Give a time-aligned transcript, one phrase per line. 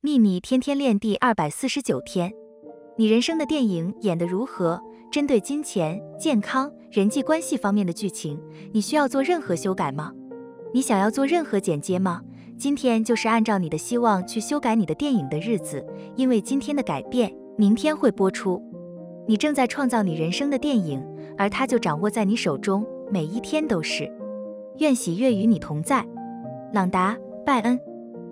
[0.00, 2.32] 秘密天天练第二百四十九天。
[2.96, 4.80] 你人生的电影演得如何？
[5.10, 8.40] 针对金钱健康人际关系方面的剧情
[8.70, 10.12] 你需要做任何修改吗？
[10.72, 12.22] 你想要做任何剪接吗？
[12.56, 15.84] 今天就是按照你的希望去修改你的电影的日子
[16.14, 18.62] 因为今天的改变明天会播出。
[19.26, 21.04] 你正在创造你人生的电影
[21.36, 24.08] 而它就掌握在你手中每一天都是。
[24.76, 26.06] 愿喜悦与你同在。
[26.72, 27.87] 朗达拜恩。